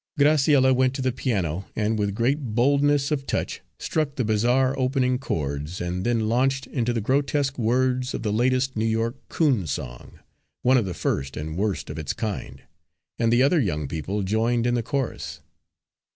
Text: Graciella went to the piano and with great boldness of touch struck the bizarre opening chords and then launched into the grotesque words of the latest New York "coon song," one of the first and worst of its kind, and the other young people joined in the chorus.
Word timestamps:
Graciella 0.19 0.73
went 0.73 0.95
to 0.95 1.01
the 1.03 1.11
piano 1.11 1.65
and 1.75 1.99
with 1.99 2.15
great 2.15 2.39
boldness 2.55 3.11
of 3.11 3.27
touch 3.27 3.61
struck 3.77 4.15
the 4.15 4.25
bizarre 4.25 4.73
opening 4.75 5.19
chords 5.19 5.79
and 5.79 6.03
then 6.03 6.27
launched 6.27 6.65
into 6.65 6.91
the 6.91 7.01
grotesque 7.01 7.59
words 7.59 8.15
of 8.15 8.23
the 8.23 8.33
latest 8.33 8.75
New 8.75 8.83
York 8.87 9.15
"coon 9.29 9.67
song," 9.67 10.17
one 10.63 10.77
of 10.79 10.85
the 10.85 10.95
first 10.95 11.37
and 11.37 11.55
worst 11.55 11.91
of 11.91 11.99
its 11.99 12.13
kind, 12.13 12.63
and 13.19 13.31
the 13.31 13.43
other 13.43 13.59
young 13.59 13.87
people 13.87 14.23
joined 14.23 14.65
in 14.65 14.73
the 14.73 14.81
chorus. 14.81 15.41